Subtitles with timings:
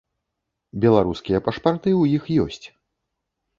[0.85, 2.65] Беларускія пашпарты ў іх ёсць.